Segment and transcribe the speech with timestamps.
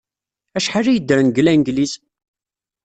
[0.57, 1.93] Acḥal ay ddren deg Langliz?